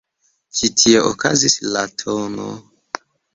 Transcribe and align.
Ĉi 0.59 0.69
tie 0.83 1.03
okazis 1.09 1.59
la 1.75 1.85
tn. 2.03 2.41